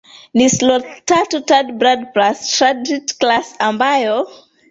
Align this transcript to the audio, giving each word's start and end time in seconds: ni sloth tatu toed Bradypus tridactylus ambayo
ni 0.37 0.45
sloth 0.55 0.87
tatu 1.09 1.37
toed 1.47 1.67
Bradypus 1.79 2.37
tridactylus 2.53 3.47
ambayo 3.67 4.17